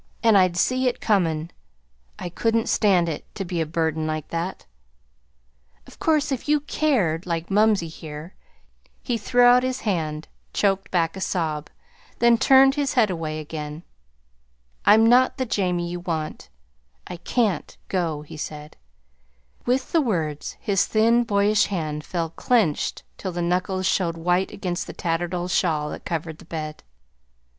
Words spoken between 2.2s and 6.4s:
couldn't stand it to be a burden like that. Of course,